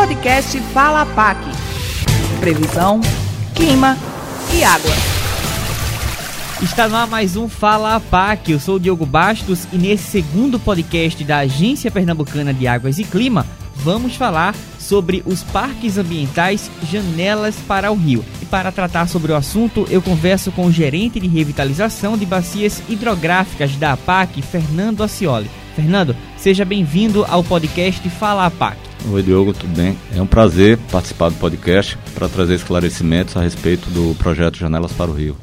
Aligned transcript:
Podcast 0.00 0.58
Fala 0.72 1.04
PAC. 1.04 1.38
Previsão, 2.40 3.02
clima 3.54 3.98
e 4.50 4.64
água. 4.64 4.90
Está 6.62 6.88
no 6.88 6.96
ar 6.96 7.06
mais 7.06 7.36
um 7.36 7.46
Fala 7.46 8.00
PAC. 8.00 8.50
Eu 8.50 8.58
sou 8.58 8.76
o 8.76 8.80
Diogo 8.80 9.04
Bastos 9.04 9.68
e 9.70 9.76
nesse 9.76 10.04
segundo 10.04 10.58
podcast 10.58 11.22
da 11.22 11.40
Agência 11.40 11.90
Pernambucana 11.90 12.54
de 12.54 12.66
Águas 12.66 12.98
e 12.98 13.04
Clima, 13.04 13.44
vamos 13.76 14.16
falar 14.16 14.54
sobre 14.78 15.22
os 15.26 15.42
parques 15.42 15.98
ambientais 15.98 16.70
Janelas 16.90 17.56
para 17.68 17.92
o 17.92 17.94
Rio. 17.94 18.24
E 18.40 18.46
para 18.46 18.72
tratar 18.72 19.06
sobre 19.06 19.32
o 19.32 19.36
assunto, 19.36 19.86
eu 19.90 20.00
converso 20.00 20.50
com 20.50 20.64
o 20.64 20.72
gerente 20.72 21.20
de 21.20 21.28
revitalização 21.28 22.16
de 22.16 22.24
bacias 22.24 22.82
hidrográficas 22.88 23.76
da 23.76 23.92
APAC, 23.92 24.40
Fernando 24.40 25.02
Acioli. 25.02 25.50
Fernando, 25.76 26.16
seja 26.38 26.64
bem-vindo 26.64 27.22
ao 27.28 27.44
podcast 27.44 28.08
Fala 28.08 28.46
APAC. 28.46 28.89
Oi, 29.08 29.22
Diogo, 29.22 29.54
tudo 29.54 29.74
bem? 29.74 29.96
É 30.14 30.20
um 30.20 30.26
prazer 30.26 30.78
participar 30.92 31.30
do 31.30 31.36
podcast 31.36 31.96
para 32.14 32.28
trazer 32.28 32.54
esclarecimentos 32.54 33.34
a 33.34 33.40
respeito 33.40 33.88
do 33.90 34.14
projeto 34.16 34.58
Janelas 34.58 34.92
para 34.92 35.10
o 35.10 35.14
Rio. 35.14 35.36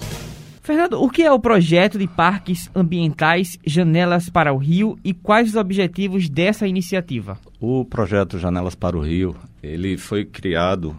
Fernando, 0.61 1.01
o 1.01 1.09
que 1.09 1.23
é 1.23 1.31
o 1.31 1.39
projeto 1.39 1.97
de 1.97 2.07
parques 2.07 2.69
ambientais 2.75 3.57
Janelas 3.65 4.29
para 4.29 4.53
o 4.53 4.57
Rio 4.57 4.97
e 5.03 5.11
quais 5.11 5.49
os 5.49 5.55
objetivos 5.55 6.29
dessa 6.29 6.67
iniciativa? 6.67 7.39
O 7.59 7.83
projeto 7.83 8.37
Janelas 8.37 8.75
para 8.75 8.95
o 8.95 9.01
Rio, 9.01 9.35
ele 9.61 9.97
foi 9.97 10.23
criado 10.23 10.95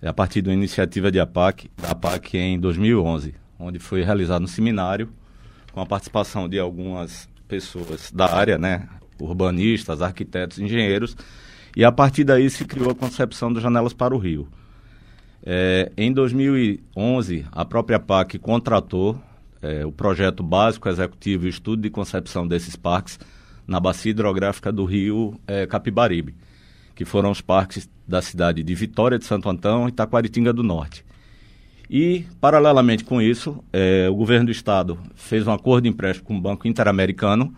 é, 0.00 0.08
a 0.08 0.12
partir 0.12 0.40
de 0.40 0.50
uma 0.50 0.54
iniciativa 0.54 1.10
de 1.10 1.18
APAC, 1.18 1.68
da 1.76 1.90
APAC 1.90 2.38
em 2.38 2.60
2011, 2.60 3.34
onde 3.58 3.80
foi 3.80 4.04
realizado 4.04 4.44
um 4.44 4.48
seminário 4.48 5.10
com 5.72 5.80
a 5.80 5.86
participação 5.86 6.48
de 6.48 6.58
algumas 6.60 7.28
pessoas 7.48 8.10
da 8.12 8.32
área, 8.32 8.56
né, 8.56 8.88
urbanistas, 9.18 10.00
arquitetos, 10.00 10.58
engenheiros, 10.58 11.16
e 11.76 11.84
a 11.84 11.92
partir 11.92 12.24
daí 12.24 12.48
se 12.50 12.64
criou 12.64 12.90
a 12.90 12.94
concepção 12.94 13.52
do 13.52 13.60
Janelas 13.60 13.92
para 13.92 14.14
o 14.14 14.18
Rio. 14.18 14.48
É, 15.44 15.90
em 15.96 16.12
2011, 16.12 17.46
a 17.50 17.64
própria 17.64 17.98
PAC 17.98 18.38
contratou 18.38 19.20
é, 19.60 19.84
o 19.84 19.92
projeto 19.92 20.42
básico 20.42 20.88
executivo 20.88 21.46
e 21.46 21.50
estudo 21.50 21.82
de 21.82 21.90
concepção 21.90 22.46
desses 22.46 22.76
parques 22.76 23.18
na 23.66 23.80
bacia 23.80 24.10
hidrográfica 24.10 24.70
do 24.72 24.84
rio 24.84 25.40
é, 25.46 25.66
Capibaribe, 25.66 26.34
que 26.94 27.04
foram 27.04 27.30
os 27.30 27.40
parques 27.40 27.88
da 28.06 28.20
cidade 28.20 28.62
de 28.62 28.74
Vitória 28.74 29.18
de 29.18 29.24
Santo 29.24 29.48
Antão 29.48 29.88
e 29.88 29.92
Taquaritinga 29.92 30.52
do 30.52 30.62
Norte. 30.62 31.04
E, 31.88 32.24
paralelamente 32.40 33.04
com 33.04 33.20
isso, 33.20 33.62
é, 33.72 34.08
o 34.08 34.14
governo 34.14 34.46
do 34.46 34.52
estado 34.52 34.98
fez 35.14 35.46
um 35.46 35.52
acordo 35.52 35.84
de 35.84 35.90
empréstimo 35.90 36.26
com 36.26 36.36
o 36.36 36.40
Banco 36.40 36.66
Interamericano 36.66 37.54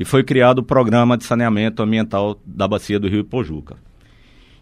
e 0.00 0.04
foi 0.06 0.24
criado 0.24 0.60
o 0.60 0.62
Programa 0.62 1.14
de 1.14 1.24
Saneamento 1.24 1.82
Ambiental 1.82 2.40
da 2.46 2.66
Bacia 2.66 2.98
do 2.98 3.06
Rio 3.06 3.22
Pojuca. 3.22 3.76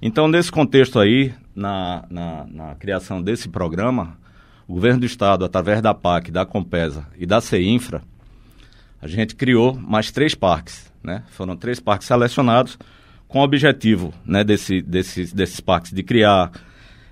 Então, 0.03 0.27
nesse 0.27 0.50
contexto 0.50 0.98
aí, 0.98 1.33
na, 1.55 2.05
na, 2.11 2.47
na, 2.50 2.75
criação 2.75 3.22
desse 3.22 3.48
programa, 3.48 4.19
o 4.67 4.75
governo 4.75 4.98
do 4.98 5.06
estado, 5.06 5.45
através 5.45 5.80
da 5.80 5.95
PAC, 5.95 6.33
da 6.33 6.45
Compesa 6.45 7.06
e 7.17 7.25
da 7.25 7.41
CEINFRA, 7.41 8.03
a 9.00 9.06
gente 9.06 9.36
criou 9.36 9.75
mais 9.75 10.11
três 10.11 10.34
parques. 10.34 10.92
Né? 11.05 11.22
Foram 11.28 11.56
três 11.56 11.78
parques 11.78 12.08
selecionados 12.08 12.77
com 13.28 13.39
o 13.39 13.45
objetivo 13.45 14.12
né, 14.27 14.42
desse, 14.42 14.83
desses, 14.83 15.33
desses 15.33 15.61
parques 15.61 15.92
de 15.92 16.02
criar 16.02 16.50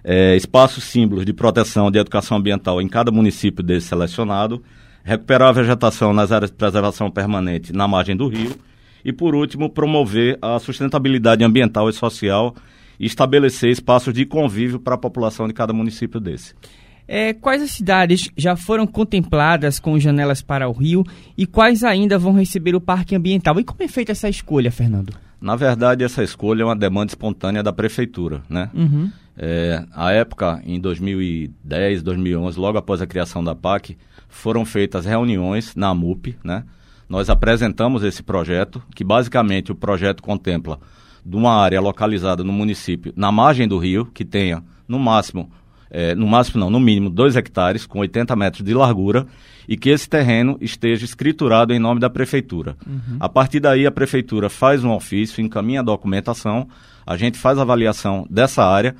é, 0.03 0.35
espaços 0.35 0.83
símbolos 0.83 1.25
de 1.25 1.33
proteção 1.33 1.93
de 1.93 1.99
educação 2.01 2.39
ambiental 2.39 2.83
em 2.83 2.89
cada 2.89 3.13
município 3.13 3.63
desse 3.63 3.87
selecionado, 3.87 4.65
recuperar 5.07 5.51
a 5.51 5.53
vegetação 5.53 6.13
nas 6.13 6.33
áreas 6.33 6.51
de 6.51 6.57
preservação 6.57 7.09
permanente 7.09 7.73
na 7.73 7.87
margem 7.87 8.17
do 8.17 8.27
rio 8.27 8.57
e, 9.05 9.13
por 9.13 9.37
último, 9.37 9.71
promover 9.71 10.37
a 10.43 10.59
sustentabilidade 10.59 11.45
ambiental 11.45 11.89
e 11.89 11.93
social 11.93 12.57
e 12.99 13.07
estabelecer 13.07 13.71
espaços 13.71 14.13
de 14.13 14.27
convívio 14.27 14.81
para 14.81 14.97
a 14.97 14.99
população 14.99 15.47
de 15.47 15.55
cada 15.55 15.73
município 15.73 16.19
desse. 16.19 16.55
É, 17.07 17.33
quais 17.33 17.63
as 17.63 17.71
cidades 17.71 18.29
já 18.37 18.57
foram 18.57 18.85
contempladas 18.85 19.79
com 19.79 19.97
janelas 19.97 20.43
para 20.43 20.69
o 20.69 20.73
rio 20.73 21.05
e 21.39 21.47
quais 21.47 21.85
ainda 21.85 22.19
vão 22.19 22.33
receber 22.33 22.75
o 22.75 22.81
parque 22.81 23.15
ambiental? 23.15 23.61
E 23.61 23.65
como 23.65 23.81
é 23.85 23.87
feita 23.87 24.11
essa 24.11 24.29
escolha, 24.29 24.73
Fernando? 24.73 25.15
Na 25.41 25.57
verdade, 25.57 26.03
essa 26.03 26.23
escolha 26.23 26.63
é 26.63 26.65
uma 26.65 26.77
demanda 26.77 27.11
espontânea 27.11 27.63
da 27.63 27.73
prefeitura, 27.73 28.43
né? 28.49 28.71
Uhum. 28.75 29.11
É, 29.37 29.85
a 29.93 30.13
época, 30.13 30.63
em 30.65 30.81
2010, 30.81 32.03
2011, 32.03 32.59
logo 32.59 32.79
após 32.79 33.03
a 33.03 33.07
criação 33.07 33.45
da 33.45 33.55
PAC, 33.55 33.97
foram 34.29 34.65
feitas 34.65 35.05
reuniões 35.05 35.75
na 35.77 35.95
MUP, 35.95 36.37
né? 36.43 36.65
Nós 37.09 37.31
apresentamos 37.31 38.03
esse 38.03 38.23
projeto, 38.23 38.83
que 38.95 39.05
basicamente 39.05 39.71
o 39.71 39.75
projeto 39.75 40.23
contempla 40.23 40.81
de 41.25 41.37
uma 41.37 41.55
área 41.55 41.81
localizada 41.81 42.43
no 42.43 42.53
município, 42.53 43.13
na 43.15 43.31
margem 43.31 43.69
do 43.69 43.79
rio, 43.79 44.07
que 44.07 44.25
tenha 44.25 44.63
no 44.89 44.99
máximo, 44.99 45.51
é, 45.91 46.15
no 46.15 46.27
máximo 46.27 46.61
não, 46.61 46.71
no 46.71 46.81
mínimo 46.81 47.11
2 47.11 47.37
hectares, 47.37 47.87
com 47.87 48.01
80 48.01 48.35
metros 48.37 48.65
de 48.65 48.75
largura, 48.75 49.27
e 49.69 49.77
que 49.77 49.91
esse 49.91 50.09
terreno 50.09 50.57
esteja 50.61 51.05
escriturado 51.05 51.73
em 51.73 51.79
nome 51.79 52.01
da 52.01 52.09
prefeitura. 52.09 52.77
Uhum. 52.87 53.17
A 53.19 53.29
partir 53.29 53.61
daí, 53.61 53.87
a 53.87 53.91
prefeitura 53.91 54.49
faz 54.49 54.85
um 54.85 54.93
ofício, 54.93 55.43
encaminha 55.43 55.81
a 55.81 55.85
documentação, 55.85 56.69
a 57.07 57.17
gente 57.17 57.39
faz 57.39 57.59
a 57.59 57.63
avaliação 57.63 58.27
dessa 58.31 58.65
área, 58.65 58.95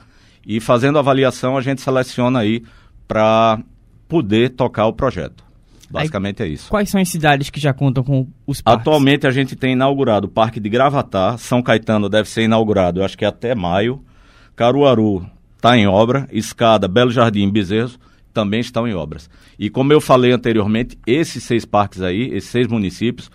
e 0.45 0.61
fazendo 0.61 0.97
a 0.97 1.01
avaliação, 1.01 1.57
a 1.57 1.61
gente 1.61 1.81
seleciona 1.81 2.41
aí 2.41 2.63
para 3.07 3.61
poder 4.09 4.51
tocar 4.51 4.87
o 4.87 4.93
projeto. 4.93 5.45
Basicamente 5.89 6.43
Aí, 6.43 6.51
é 6.51 6.53
isso. 6.53 6.69
Quais 6.69 6.91
são 6.91 7.01
as 7.01 7.09
cidades 7.09 7.49
que 7.51 7.61
já 7.61 7.73
contam 7.73 8.03
com 8.03 8.29
os 8.47 8.61
parques? 8.61 8.81
Atualmente 8.81 9.27
a 9.27 9.31
gente 9.31 9.55
tem 9.55 9.73
inaugurado 9.73 10.27
o 10.27 10.31
Parque 10.31 10.59
de 10.59 10.69
Gravatar, 10.69 11.39
São 11.39 11.63
Caetano 11.63 12.09
deve 12.09 12.29
ser 12.29 12.43
inaugurado, 12.43 13.01
eu 13.01 13.05
acho 13.05 13.17
que 13.17 13.25
é 13.25 13.29
até 13.29 13.55
maio. 13.55 14.05
Caruaru 14.57 15.27
está 15.67 15.77
em 15.77 15.89
obra, 15.89 16.29
Escada, 16.31 16.87
Belo 16.87 17.11
Jardim, 17.11 17.51
Bezerro 17.51 17.91
também 18.33 18.61
estão 18.61 18.87
em 18.87 18.95
obras. 18.95 19.29
E 19.59 19.69
como 19.69 19.93
eu 19.93 20.01
falei 20.01 20.31
anteriormente, 20.31 20.97
esses 21.05 21.43
seis 21.43 21.65
parques 21.65 22.03
aí, 22.03 22.29
esses 22.33 22.51
seis 22.51 22.69
municípios, 22.69 23.31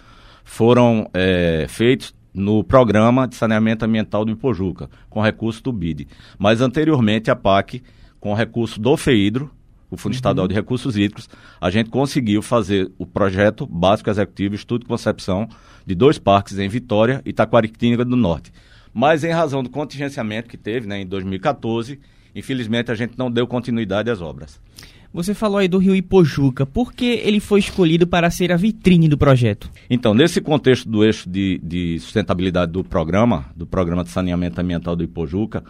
foram 0.46 1.09
é, 1.14 1.66
feitos 1.68 2.16
no 2.34 2.64
programa 2.64 3.28
de 3.28 3.36
saneamento 3.36 3.84
ambiental 3.84 4.24
do 4.24 4.31
Ipojuca, 4.31 4.90
com 5.09 5.20
recurso 5.20 5.62
do 5.62 5.74
BID. 5.74 6.08
Mas 6.40 6.62
anteriormente 6.62 7.30
a 7.30 7.36
PAC, 7.36 7.84
com 8.18 8.34
recurso 8.34 8.80
do 8.80 8.96
FEIDRO, 8.96 9.52
o 9.90 9.97
Fundo 9.97 10.14
uhum. 10.14 10.16
Estadual 10.16 10.47
de 10.47 10.56
Recursos 10.56 10.96
Hídricos, 10.96 11.28
a 11.59 11.70
gente 11.70 11.90
conseguiu 11.90 12.41
fazer 12.41 12.90
o 12.97 13.06
projeto 13.06 13.66
básico 13.66 14.09
executivo, 14.09 14.56
estudo 14.56 14.84
de 14.84 14.88
concepção 14.88 15.50
de 15.86 15.94
dois 15.94 16.18
parques 16.18 16.58
em 16.58 16.70
Vitória 16.70 17.22
e 17.25 17.34
Taquaritinga 17.34 18.06
do 18.06 18.16
Norte. 18.16 18.53
Mas 18.94 19.25
em 19.25 19.31
razão 19.31 19.62
do 19.62 19.70
contingenciamento 19.70 20.47
que 20.47 20.58
teve 20.58 20.88
né, 20.88 21.02
em 21.02 21.08
2014, 21.08 22.00
infelizmente 22.36 22.92
a 22.92 22.96
gente 22.96 23.14
não 23.18 23.30
deu 23.30 23.47
continuidade 23.47 24.09
às 24.09 24.22
obras. 24.22 24.59
Você 25.14 25.34
falou 25.34 25.58
aí 25.58 25.68
do 25.68 25.78
Rio 25.78 25.94
Ipojuca. 25.94 26.66
Por 26.66 26.94
que 26.94 27.06
ele 27.06 27.42
foi 27.42 27.59
escolhido 27.59 28.08
para 28.08 28.30
ser 28.31 28.52
a 28.52 28.56
vitrine 28.56 29.09
do 29.09 29.18
projeto? 29.18 29.69
Então, 29.90 30.14
nesse 30.14 30.40
contexto 30.40 30.88
do 30.88 31.03
eixo 31.03 31.30
de, 31.30 31.59
de 31.62 32.00
sustentabilidade 32.00 32.72
do 32.72 32.81
programa, 32.81 33.46
do 33.53 33.66
Programa 33.66 34.06
de 34.06 34.09
Saneamento 34.09 34.62
Ambiental 34.62 34.96
do 34.96 35.03
Ipojuca, 35.03 35.64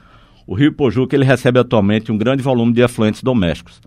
o 0.45 0.53
Rio 0.53 0.67
Ipojuca 0.67 1.15
ele 1.15 1.25
recebe 1.25 1.59
atualmente 1.59 2.11
um 2.11 2.17
grande 2.17 2.43
volume 2.43 2.71
de 2.71 2.83
afluentes 2.83 3.23
domésticos 3.23 3.81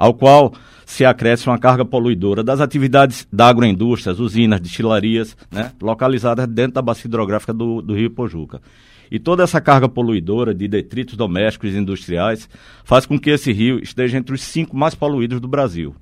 ao 0.00 0.14
qual 0.14 0.54
se 0.86 1.04
acresce 1.04 1.46
uma 1.46 1.58
carga 1.58 1.84
poluidora 1.84 2.42
das 2.42 2.58
atividades 2.58 3.28
da 3.30 3.48
agroindústria, 3.48 4.14
usinas, 4.14 4.58
destilarias, 4.58 5.36
né, 5.50 5.72
localizadas 5.80 6.48
dentro 6.48 6.72
da 6.72 6.82
bacia 6.82 7.06
hidrográfica 7.06 7.52
do, 7.52 7.82
do 7.82 7.94
Rio 7.94 8.10
Pojuca. 8.10 8.62
E 9.10 9.18
toda 9.18 9.42
essa 9.42 9.60
carga 9.60 9.88
poluidora 9.88 10.54
de 10.54 10.68
detritos 10.68 11.16
domésticos 11.16 11.74
e 11.74 11.78
industriais 11.78 12.48
faz 12.84 13.06
com 13.06 13.18
que 13.18 13.30
esse 13.30 13.52
rio 13.52 13.82
esteja 13.82 14.16
entre 14.16 14.34
os 14.34 14.42
cinco 14.42 14.76
mais 14.76 14.94
poluídos 14.94 15.40
do 15.40 15.48
Brasil. 15.48 15.94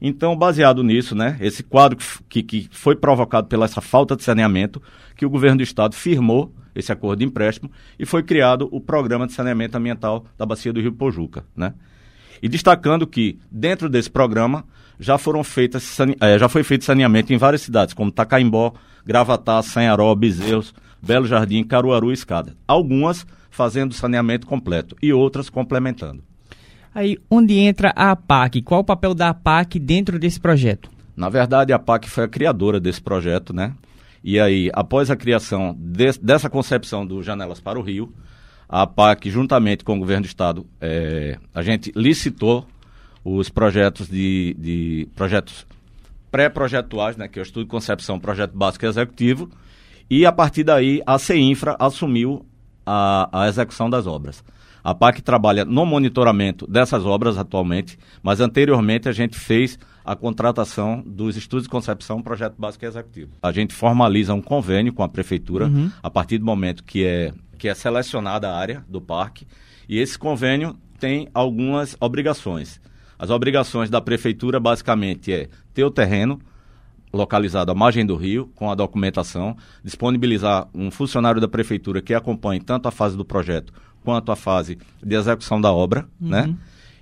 Então, 0.00 0.36
baseado 0.36 0.84
nisso, 0.84 1.14
né, 1.14 1.36
esse 1.40 1.62
quadro 1.62 1.98
que, 2.28 2.42
que 2.42 2.68
foi 2.70 2.94
provocado 2.94 3.48
pela 3.48 3.64
essa 3.64 3.80
falta 3.80 4.14
de 4.14 4.22
saneamento, 4.22 4.80
que 5.16 5.26
o 5.26 5.30
governo 5.30 5.56
do 5.56 5.62
estado 5.62 5.94
firmou 5.94 6.52
esse 6.74 6.92
acordo 6.92 7.18
de 7.18 7.24
empréstimo 7.24 7.70
e 7.98 8.06
foi 8.06 8.22
criado 8.22 8.68
o 8.70 8.80
Programa 8.80 9.26
de 9.26 9.32
Saneamento 9.32 9.76
Ambiental 9.76 10.24
da 10.36 10.46
Bacia 10.46 10.72
do 10.72 10.80
Rio 10.80 10.92
Pojuca, 10.92 11.44
né? 11.56 11.74
E 12.40 12.48
destacando 12.48 13.04
que, 13.04 13.36
dentro 13.50 13.88
desse 13.88 14.08
programa, 14.08 14.64
já 15.00 15.18
foram 15.18 15.42
feitas, 15.42 15.98
é, 16.20 16.38
já 16.38 16.48
foi 16.48 16.62
feito 16.62 16.84
saneamento 16.84 17.32
em 17.32 17.36
várias 17.36 17.62
cidades, 17.62 17.94
como 17.94 18.12
Tacaimbó, 18.12 18.72
Gravatá, 19.04 19.60
Sanharó, 19.60 20.14
Bezerros, 20.14 20.72
Belo 21.02 21.26
Jardim, 21.26 21.64
Caruaru 21.64 22.10
e 22.10 22.14
Escada. 22.14 22.56
Algumas 22.66 23.26
fazendo 23.50 23.94
saneamento 23.94 24.46
completo 24.46 24.96
e 25.02 25.12
outras 25.12 25.50
complementando. 25.50 26.22
Aí, 26.94 27.18
onde 27.30 27.54
entra 27.54 27.92
a 27.94 28.10
APAC? 28.12 28.62
Qual 28.62 28.80
o 28.80 28.84
papel 28.84 29.14
da 29.14 29.28
APAC 29.28 29.78
dentro 29.78 30.18
desse 30.18 30.40
projeto? 30.40 30.90
Na 31.16 31.28
verdade, 31.28 31.72
a 31.72 31.76
APAC 31.76 32.08
foi 32.08 32.24
a 32.24 32.28
criadora 32.28 32.80
desse 32.80 33.00
projeto, 33.00 33.52
né? 33.52 33.74
E 34.22 34.38
aí, 34.38 34.70
após 34.72 35.10
a 35.10 35.16
criação 35.16 35.76
de, 35.78 36.12
dessa 36.20 36.50
concepção 36.50 37.06
do 37.06 37.22
Janelas 37.22 37.60
para 37.60 37.78
o 37.78 37.82
Rio, 37.82 38.12
a 38.68 38.86
PAC, 38.86 39.30
juntamente 39.30 39.84
com 39.84 39.96
o 39.96 39.98
governo 39.98 40.22
do 40.22 40.26
estado, 40.26 40.66
é, 40.80 41.38
a 41.54 41.62
gente 41.62 41.92
licitou 41.94 42.66
os 43.24 43.48
projetos 43.48 44.08
de, 44.08 44.54
de 44.58 45.08
projetos 45.14 45.66
pré-projetuais, 46.30 47.16
né, 47.16 47.28
que 47.28 47.38
é 47.38 47.42
o 47.42 47.44
estudo 47.44 47.64
de 47.64 47.70
concepção, 47.70 48.20
projeto 48.20 48.56
básico 48.56 48.84
e 48.84 48.88
executivo, 48.88 49.50
e 50.10 50.24
a 50.24 50.32
partir 50.32 50.64
daí 50.64 51.02
a 51.06 51.18
CEINFRA 51.18 51.76
assumiu 51.78 52.44
a, 52.84 53.28
a 53.32 53.48
execução 53.48 53.90
das 53.90 54.06
obras. 54.06 54.42
A 54.82 54.94
PAC 54.94 55.20
trabalha 55.20 55.64
no 55.64 55.84
monitoramento 55.84 56.66
dessas 56.66 57.04
obras 57.04 57.36
atualmente, 57.36 57.98
mas 58.22 58.40
anteriormente 58.40 59.08
a 59.08 59.12
gente 59.12 59.38
fez 59.38 59.78
a 60.04 60.16
contratação 60.16 61.02
dos 61.04 61.36
estudos 61.36 61.64
de 61.64 61.68
concepção, 61.68 62.22
projeto 62.22 62.54
básico 62.58 62.84
e 62.84 62.88
executivo. 62.88 63.32
A 63.42 63.52
gente 63.52 63.74
formaliza 63.74 64.32
um 64.32 64.40
convênio 64.40 64.92
com 64.92 65.02
a 65.02 65.08
prefeitura 65.08 65.66
uhum. 65.66 65.90
a 66.02 66.08
partir 66.08 66.38
do 66.38 66.46
momento 66.46 66.82
que 66.84 67.04
é, 67.04 67.32
que 67.58 67.68
é 67.68 67.74
selecionada 67.74 68.48
a 68.48 68.56
área 68.56 68.82
do 68.88 69.00
parque 69.00 69.46
e 69.88 69.98
esse 69.98 70.18
convênio 70.18 70.74
tem 70.98 71.28
algumas 71.34 71.96
obrigações. 72.00 72.80
As 73.18 73.30
obrigações 73.30 73.90
da 73.90 74.00
prefeitura 74.00 74.58
basicamente 74.58 75.32
é 75.32 75.48
ter 75.74 75.84
o 75.84 75.90
terreno, 75.90 76.40
localizado 77.12 77.70
à 77.72 77.74
margem 77.74 78.04
do 78.04 78.16
rio, 78.16 78.50
com 78.54 78.70
a 78.70 78.74
documentação, 78.74 79.56
disponibilizar 79.82 80.68
um 80.74 80.90
funcionário 80.90 81.40
da 81.40 81.48
prefeitura 81.48 82.02
que 82.02 82.14
acompanhe 82.14 82.60
tanto 82.60 82.88
a 82.88 82.90
fase 82.90 83.16
do 83.16 83.24
projeto 83.24 83.72
quanto 84.02 84.32
a 84.32 84.36
fase 84.36 84.78
de 85.02 85.14
execução 85.14 85.60
da 85.60 85.72
obra, 85.72 86.08
uhum. 86.20 86.28
né? 86.28 86.54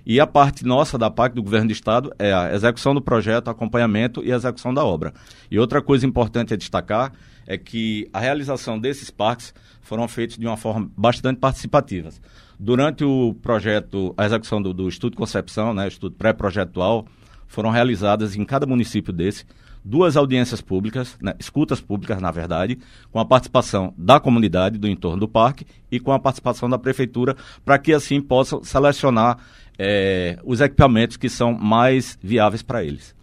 E 0.05 0.21
a 0.21 0.27
parte 0.27 0.65
nossa 0.65 0.97
da 0.97 1.09
PAC 1.09 1.35
do 1.35 1.43
governo 1.43 1.67
do 1.67 1.73
estado 1.73 2.13
é 2.17 2.33
a 2.33 2.53
execução 2.53 2.93
do 2.93 3.01
projeto, 3.01 3.49
acompanhamento 3.49 4.23
e 4.23 4.31
execução 4.31 4.73
da 4.73 4.85
obra. 4.85 5.13
E 5.51 5.59
outra 5.59 5.81
coisa 5.81 6.05
importante 6.05 6.53
a 6.53 6.57
destacar 6.57 7.11
é 7.45 7.57
que 7.57 8.09
a 8.13 8.19
realização 8.21 8.79
desses 8.79 9.09
parques 9.09 9.53
foram 9.81 10.07
feitos 10.07 10.37
de 10.37 10.45
uma 10.45 10.55
forma 10.55 10.89
bastante 10.95 11.39
participativa. 11.39 12.09
Durante 12.57 13.03
o 13.03 13.33
projeto, 13.41 14.13
a 14.17 14.25
execução 14.25 14.61
do, 14.61 14.73
do 14.73 14.87
estudo 14.87 15.11
de 15.11 15.17
concepção, 15.17 15.73
né, 15.73 15.89
estudo 15.89 16.15
pré-projetual, 16.15 17.05
foram 17.45 17.69
realizadas 17.69 18.35
em 18.35 18.45
cada 18.45 18.65
município 18.65 19.11
desse 19.11 19.45
duas 19.87 20.17
audiências 20.17 20.59
públicas, 20.59 21.17
né, 21.21 21.33
escutas 21.39 21.79
públicas, 21.79 22.21
na 22.21 22.29
verdade, 22.29 22.77
com 23.09 23.19
a 23.19 23.25
participação 23.25 23.93
da 23.97 24.19
comunidade 24.19 24.77
do 24.77 24.87
entorno 24.87 25.21
do 25.21 25.27
parque 25.27 25.65
e 25.89 25.99
com 25.99 26.11
a 26.11 26.19
participação 26.19 26.69
da 26.69 26.77
prefeitura, 26.77 27.35
para 27.63 27.77
que 27.77 27.93
assim 27.93 28.19
possam 28.19 28.61
selecionar 28.63 29.37
é, 29.79 30.37
os 30.43 30.59
equipamentos 30.59 31.15
que 31.15 31.29
são 31.29 31.53
mais 31.53 32.19
viáveis 32.21 32.61
para 32.61 32.83
eles. 32.83 33.15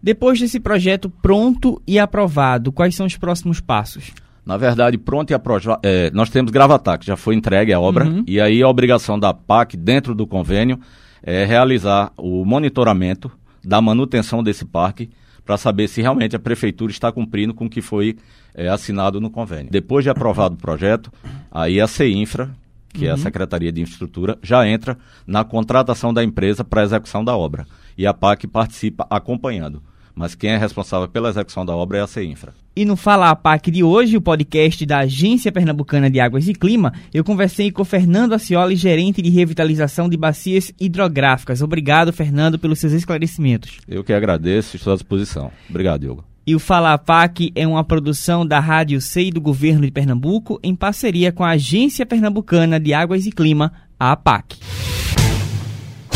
Depois 0.00 0.38
desse 0.38 0.60
projeto 0.60 1.10
pronto 1.10 1.82
e 1.86 1.98
aprovado, 1.98 2.70
quais 2.70 2.94
são 2.94 3.06
os 3.06 3.16
próximos 3.16 3.60
passos? 3.60 4.12
Na 4.46 4.56
verdade, 4.56 4.98
pronto 4.98 5.30
e 5.30 5.34
aprovado, 5.34 5.80
é, 5.82 6.10
nós 6.12 6.30
temos 6.30 6.52
Gravatar, 6.52 6.98
que 6.98 7.06
já 7.06 7.16
foi 7.16 7.34
entregue 7.34 7.72
a 7.72 7.80
obra, 7.80 8.04
uhum. 8.04 8.22
e 8.26 8.40
aí 8.40 8.62
a 8.62 8.68
obrigação 8.68 9.18
da 9.18 9.34
PAC, 9.34 9.76
dentro 9.76 10.14
do 10.14 10.26
convênio, 10.26 10.78
é 11.22 11.44
realizar 11.44 12.12
o 12.16 12.44
monitoramento 12.44 13.32
da 13.64 13.80
manutenção 13.80 14.42
desse 14.42 14.64
parque 14.64 15.08
para 15.44 15.56
saber 15.56 15.88
se 15.88 16.00
realmente 16.00 16.34
a 16.34 16.38
prefeitura 16.38 16.90
está 16.90 17.12
cumprindo 17.12 17.52
com 17.52 17.66
o 17.66 17.70
que 17.70 17.82
foi 17.82 18.16
é, 18.54 18.68
assinado 18.68 19.20
no 19.20 19.30
convênio. 19.30 19.70
Depois 19.70 20.04
de 20.04 20.10
aprovado 20.10 20.54
o 20.54 20.58
projeto, 20.58 21.12
aí 21.50 21.80
a 21.80 21.86
CEINFRA, 21.86 22.50
que 22.88 23.02
uhum. 23.02 23.08
é 23.08 23.10
a 23.10 23.14
uhum. 23.14 23.20
Secretaria 23.20 23.72
de 23.72 23.82
Infraestrutura, 23.82 24.38
já 24.42 24.66
entra 24.66 24.96
na 25.26 25.44
contratação 25.44 26.14
da 26.14 26.24
empresa 26.24 26.64
para 26.64 26.80
a 26.80 26.84
execução 26.84 27.24
da 27.24 27.36
obra. 27.36 27.66
E 27.96 28.06
a 28.06 28.14
PAC 28.14 28.46
participa 28.46 29.06
acompanhando 29.10 29.82
mas 30.14 30.34
quem 30.34 30.50
é 30.50 30.56
responsável 30.56 31.08
pela 31.08 31.28
execução 31.28 31.66
da 31.66 31.74
obra 31.74 31.98
é 31.98 32.00
a 32.02 32.06
CEINFRA. 32.06 32.54
E 32.76 32.84
no 32.84 32.96
Fala 32.96 33.30
a 33.30 33.36
PAC 33.36 33.70
de 33.70 33.84
hoje, 33.84 34.16
o 34.16 34.20
podcast 34.20 34.84
da 34.84 35.00
Agência 35.00 35.52
Pernambucana 35.52 36.10
de 36.10 36.18
Águas 36.18 36.48
e 36.48 36.54
Clima, 36.54 36.92
eu 37.12 37.22
conversei 37.22 37.70
com 37.70 37.84
Fernando 37.84 38.32
Acioli, 38.32 38.74
gerente 38.74 39.22
de 39.22 39.30
revitalização 39.30 40.08
de 40.08 40.16
bacias 40.16 40.72
hidrográficas. 40.80 41.62
Obrigado, 41.62 42.12
Fernando, 42.12 42.58
pelos 42.58 42.80
seus 42.80 42.92
esclarecimentos. 42.92 43.78
Eu 43.88 44.02
que 44.02 44.12
agradeço, 44.12 44.76
estou 44.76 44.92
à 44.92 44.96
disposição. 44.96 45.52
Obrigado, 45.70 46.00
Diogo. 46.00 46.24
E 46.46 46.54
o 46.54 46.58
Fala 46.58 46.98
PAC 46.98 47.52
é 47.54 47.66
uma 47.66 47.84
produção 47.84 48.44
da 48.44 48.60
Rádio 48.60 49.00
CEI 49.00 49.30
do 49.30 49.40
Governo 49.40 49.86
de 49.86 49.92
Pernambuco, 49.92 50.60
em 50.62 50.74
parceria 50.74 51.32
com 51.32 51.42
a 51.42 51.50
Agência 51.50 52.04
Pernambucana 52.04 52.78
de 52.78 52.92
Águas 52.92 53.24
e 53.24 53.32
Clima, 53.32 53.72
a 53.98 54.12
APAC. 54.12 54.58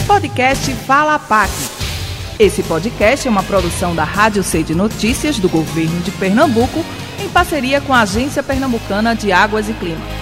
Podcast 0.07 0.71
Fala 0.73 1.19
PAC 1.19 1.88
esse 2.39 2.63
podcast 2.63 3.27
é 3.27 3.31
uma 3.31 3.43
produção 3.43 3.97
da 3.97 4.05
Rádio 4.05 4.45
C 4.45 4.63
de 4.63 4.73
Notícias 4.73 5.41
do 5.41 5.49
Governo 5.49 6.01
de 6.03 6.13
Pernambuco, 6.13 6.85
em 7.19 7.29
parceria 7.29 7.81
com 7.81 7.93
a 7.93 8.03
Agência 8.03 8.45
Pernambucana 8.45 9.15
de 9.15 9.33
Águas 9.33 9.69
e 9.69 9.73
Clima. 9.73 10.18